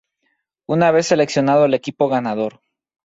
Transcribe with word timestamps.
Una 0.67 0.89
vez 0.89 1.05
seleccionado 1.05 1.65
el 1.65 1.75
equipo 1.75 2.09
ganador. 2.09 2.61